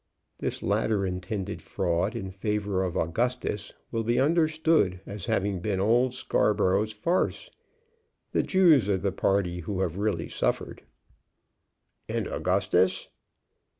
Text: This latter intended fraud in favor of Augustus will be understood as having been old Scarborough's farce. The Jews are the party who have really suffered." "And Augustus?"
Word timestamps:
This 0.39 0.63
latter 0.63 1.05
intended 1.05 1.61
fraud 1.61 2.15
in 2.15 2.31
favor 2.31 2.83
of 2.83 2.97
Augustus 2.97 3.71
will 3.91 4.03
be 4.03 4.19
understood 4.19 4.99
as 5.05 5.27
having 5.27 5.59
been 5.59 5.79
old 5.79 6.15
Scarborough's 6.15 6.91
farce. 6.91 7.51
The 8.31 8.41
Jews 8.41 8.89
are 8.89 8.97
the 8.97 9.11
party 9.11 9.59
who 9.59 9.81
have 9.81 9.99
really 9.99 10.27
suffered." 10.27 10.81
"And 12.09 12.27
Augustus?" 12.27 13.09